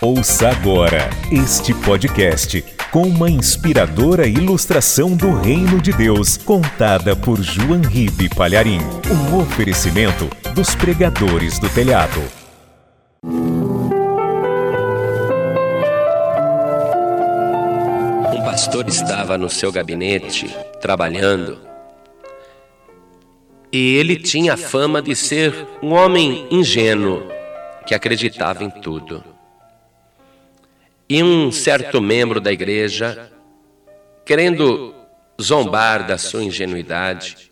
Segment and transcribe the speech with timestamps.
[0.00, 7.80] Ouça agora este podcast com uma inspiradora ilustração do Reino de Deus, contada por João
[7.80, 8.80] Ribe Palharim.
[9.10, 12.20] Um oferecimento dos pregadores do telhado.
[18.32, 21.58] Um pastor estava no seu gabinete trabalhando
[23.72, 27.22] e ele tinha a fama de ser um homem ingênuo
[27.86, 29.33] que acreditava em tudo.
[31.08, 33.30] E um certo membro da igreja,
[34.24, 34.94] querendo
[35.40, 37.50] zombar da sua ingenuidade,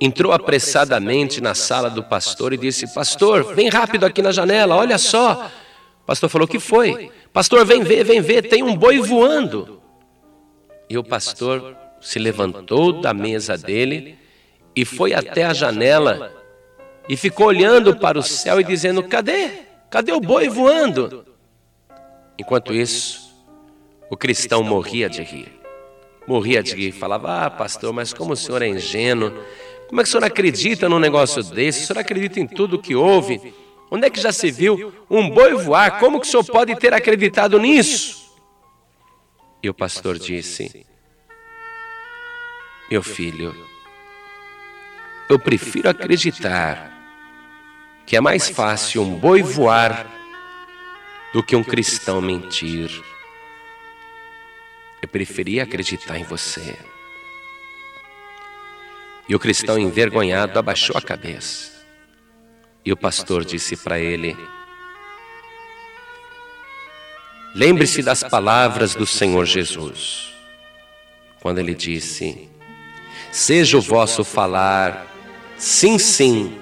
[0.00, 4.98] entrou apressadamente na sala do pastor e disse: Pastor, vem rápido aqui na janela, olha
[4.98, 5.50] só.
[6.02, 7.10] O pastor falou: que foi?
[7.32, 9.80] Pastor, vem ver, vem ver, tem um boi voando.
[10.90, 14.18] E o pastor se levantou da mesa dele
[14.74, 16.32] e foi até a janela
[17.08, 19.50] e ficou olhando para o céu e dizendo: Cadê?
[19.88, 21.33] Cadê o boi voando?
[22.38, 23.34] Enquanto isso,
[24.10, 25.52] o cristão morria de rir.
[26.26, 29.32] Morria de rir, falava: Ah, pastor, mas como o senhor é ingênuo,
[29.88, 31.84] como é que o senhor acredita num negócio desse?
[31.84, 33.54] O senhor acredita em tudo que houve?
[33.90, 36.00] Onde é que já se viu um boi voar?
[36.00, 38.24] Como que o senhor pode ter acreditado nisso?
[39.62, 40.84] E o pastor disse:
[42.90, 43.54] Meu filho,
[45.28, 46.92] eu prefiro acreditar
[48.06, 50.06] que é mais fácil um boi voar
[51.34, 53.02] do que um cristão mentir.
[55.02, 56.78] Eu preferia acreditar em você.
[59.28, 61.72] E o cristão envergonhado abaixou a cabeça.
[62.84, 64.36] E o pastor disse para ele:
[67.52, 70.32] Lembre-se das palavras do Senhor Jesus,
[71.40, 72.48] quando ele disse:
[73.32, 75.04] Seja o vosso falar
[75.56, 76.56] sim, sim,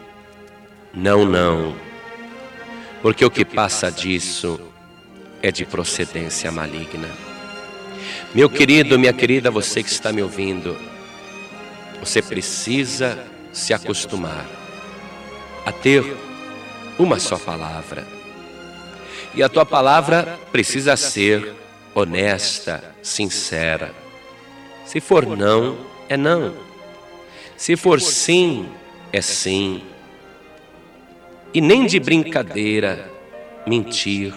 [0.94, 1.91] não, não
[3.02, 4.60] porque o que passa disso
[5.42, 7.08] é de procedência maligna.
[8.32, 10.76] Meu querido, minha querida, você que está me ouvindo,
[11.98, 14.46] você precisa se acostumar
[15.66, 16.16] a ter
[16.96, 18.06] uma só palavra.
[19.34, 21.54] E a tua palavra precisa ser
[21.94, 23.92] honesta, sincera.
[24.86, 25.76] Se for não,
[26.08, 26.54] é não.
[27.56, 28.68] Se for sim,
[29.12, 29.82] é sim
[31.54, 33.10] e nem de brincadeira
[33.66, 34.34] mentir,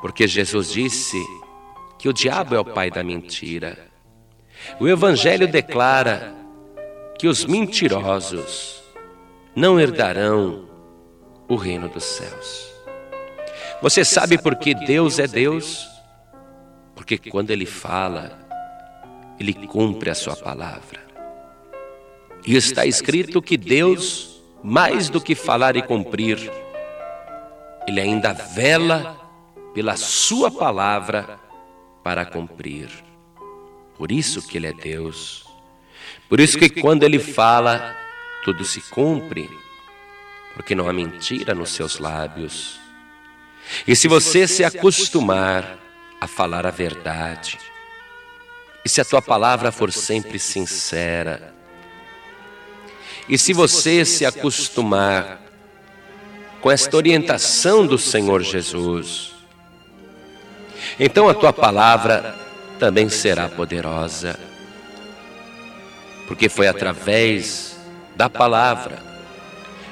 [0.00, 1.16] porque Jesus disse
[1.98, 3.78] que o diabo é o pai da mentira.
[4.78, 6.34] O Evangelho declara
[7.18, 8.82] que os mentirosos
[9.54, 10.68] não herdarão
[11.48, 12.72] o reino dos céus.
[13.80, 15.88] Você sabe por que Deus é Deus?
[16.94, 18.38] Porque quando Ele fala,
[19.38, 21.00] Ele cumpre a Sua palavra.
[22.46, 24.35] E está escrito que Deus
[24.68, 26.50] mais do que falar e cumprir,
[27.86, 29.16] ele ainda vela
[29.72, 31.38] pela sua palavra
[32.02, 32.90] para cumprir.
[33.96, 35.46] Por isso que ele é Deus.
[36.28, 37.96] Por isso que quando ele fala,
[38.44, 39.48] tudo se cumpre,
[40.54, 42.80] porque não há mentira nos seus lábios.
[43.86, 45.78] E se você se acostumar
[46.20, 47.56] a falar a verdade,
[48.84, 51.54] e se a tua palavra for sempre sincera,
[53.28, 55.40] e se você se acostumar
[56.60, 59.34] com esta orientação do Senhor Jesus,
[60.98, 62.36] então a tua palavra
[62.78, 64.38] também será poderosa,
[66.26, 67.76] porque foi através
[68.14, 69.06] da palavra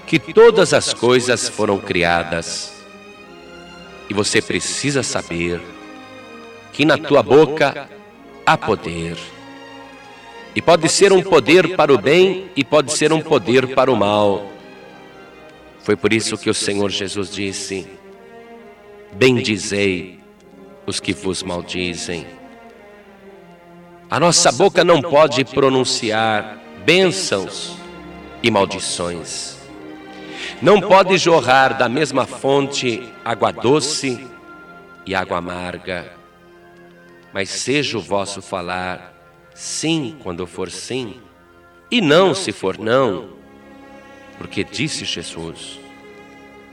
[0.06, 2.72] que todas as coisas foram criadas.
[4.09, 5.61] E você precisa saber
[6.72, 7.89] que na tua boca
[8.45, 9.16] há poder.
[10.54, 13.97] E pode ser um poder para o bem e pode ser um poder para o
[13.97, 14.50] mal.
[15.81, 17.87] Foi por isso que o Senhor Jesus disse:
[19.12, 20.20] Bendizei
[20.87, 22.26] os que vos maldizem.
[24.09, 27.76] A nossa boca não pode pronunciar bênçãos
[28.42, 29.59] e maldições.
[30.62, 34.25] Não pode jorrar da mesma fonte água doce
[35.04, 36.12] e água amarga.
[37.33, 39.14] Mas seja o vosso falar
[39.54, 41.21] sim quando for sim,
[41.91, 43.30] e não se for não,
[44.36, 45.78] porque disse Jesus: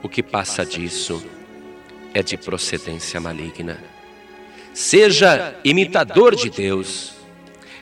[0.02, 1.24] o que passa disso
[2.14, 3.78] é de procedência maligna.
[4.74, 7.14] Seja imitador de Deus,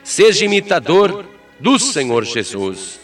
[0.02, 1.24] seja imitador
[1.58, 3.00] do Senhor Jesus.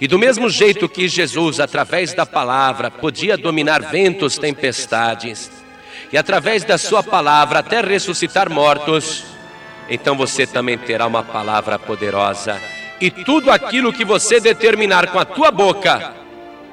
[0.00, 5.50] E do mesmo jeito que Jesus, através da palavra, podia dominar ventos, tempestades,
[6.12, 9.24] e através da sua palavra até ressuscitar mortos,
[9.88, 12.60] então você também terá uma palavra poderosa.
[13.00, 16.14] E tudo aquilo que você determinar com a tua boca,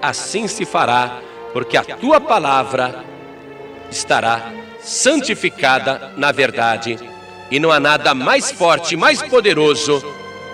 [0.02, 1.20] assim se fará,
[1.52, 3.04] porque a tua palavra
[3.90, 6.98] estará santificada na verdade.
[7.50, 10.02] E não há nada mais forte, mais poderoso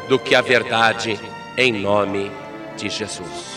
[0.09, 1.19] do que a verdade
[1.56, 2.31] em nome
[2.75, 3.56] de Jesus.